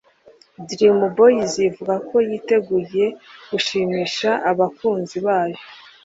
Dream 0.67 0.99
boys 1.17 1.53
ivuga 1.69 1.95
ko 2.07 2.15
yiteguye 2.29 3.05
gushimisha 3.49 4.29
abakunzi 4.51 5.17
bayo 5.25 5.59